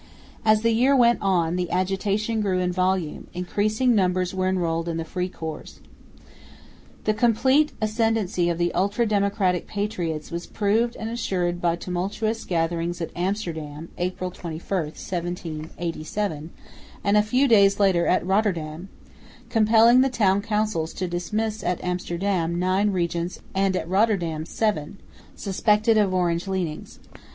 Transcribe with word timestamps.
As 0.43 0.63
the 0.63 0.71
year 0.71 0.95
went 0.95 1.19
on 1.21 1.57
the 1.57 1.69
agitation 1.69 2.41
grew 2.41 2.57
in 2.57 2.71
volume; 2.71 3.27
increasing 3.35 3.93
numbers 3.93 4.33
were 4.33 4.47
enrolled 4.47 4.89
in 4.89 4.97
the 4.97 5.05
free 5.05 5.29
corps. 5.29 5.79
The 7.03 7.13
complete 7.13 7.71
ascendancy 7.79 8.49
of 8.49 8.57
the 8.57 8.73
ultra 8.73 9.05
democratic 9.05 9.67
patriots 9.67 10.31
was 10.31 10.47
proved 10.47 10.95
and 10.95 11.07
assured 11.07 11.61
by 11.61 11.75
tumultuous 11.75 12.45
gatherings 12.45 12.99
at 12.99 13.11
Amsterdam 13.15 13.89
(April 13.99 14.31
21, 14.31 14.63
1787), 14.95 16.49
and 17.03 17.15
a 17.15 17.21
few 17.21 17.47
days 17.47 17.79
later 17.79 18.07
at 18.07 18.25
Rotterdam, 18.25 18.89
compelling 19.49 20.01
the 20.01 20.09
Town 20.09 20.41
Councils 20.41 20.93
to 20.95 21.07
dismiss 21.07 21.63
at 21.63 21.77
Amsterdam 21.83 22.57
nine 22.57 22.89
regents 22.89 23.39
and 23.53 23.75
at 23.75 23.87
Rotterdam 23.87 24.47
seven, 24.47 24.97
suspected 25.35 25.95
of 25.95 26.11
Orange 26.11 26.47
leanings. 26.47 26.97